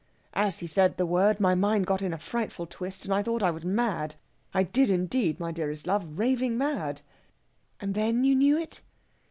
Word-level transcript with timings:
As 0.33 0.57
he 0.61 0.65
said 0.65 0.97
the 0.97 1.05
word 1.05 1.39
my 1.39 1.53
mind 1.53 1.85
got 1.85 2.01
a 2.01 2.17
frightful 2.17 2.65
twist, 2.65 3.05
and 3.05 3.13
I 3.13 3.21
thought 3.21 3.43
I 3.43 3.51
was 3.51 3.63
mad. 3.63 4.15
I 4.51 4.63
did, 4.63 4.89
indeed, 4.89 5.39
my 5.39 5.51
dearest 5.51 5.85
love 5.85 6.17
raving 6.17 6.57
mad!" 6.57 7.01
"And 7.79 7.93
then 7.93 8.23
you 8.23 8.33
knew 8.35 8.57
it?" 8.57 8.81